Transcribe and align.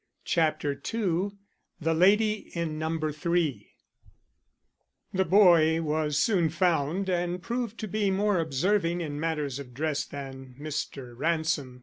CHAPTER 0.25 0.71
II 0.73 1.33
THE 1.79 1.93
LADY 1.93 2.49
IN 2.55 2.79
NUMBER 2.79 3.11
THREE 3.11 3.69
The 5.13 5.25
boy 5.25 5.79
was 5.83 6.17
soon 6.17 6.49
found 6.49 7.07
and 7.07 7.39
proved 7.39 7.77
to 7.81 7.87
be 7.87 8.09
more 8.09 8.39
observing 8.39 8.99
in 9.01 9.19
matters 9.19 9.59
of 9.59 9.75
dress 9.75 10.03
than 10.03 10.55
Mr. 10.59 11.13
Ransom. 11.15 11.79